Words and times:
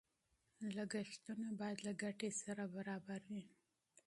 لګښتونه 0.75 1.47
باید 1.59 1.77
له 1.87 1.93
ګټې 2.01 2.29
سره 2.41 2.63
برابر 2.75 3.21
وي. 3.31 3.43